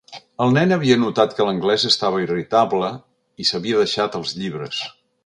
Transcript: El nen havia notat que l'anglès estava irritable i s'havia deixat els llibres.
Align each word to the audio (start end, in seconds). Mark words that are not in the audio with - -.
El 0.43 0.53
nen 0.53 0.71
havia 0.77 0.95
notat 1.01 1.35
que 1.39 1.45
l'anglès 1.47 1.85
estava 1.89 2.23
irritable 2.23 2.89
i 3.45 3.47
s'havia 3.51 3.83
deixat 3.85 4.19
els 4.23 4.35
llibres. 4.41 4.81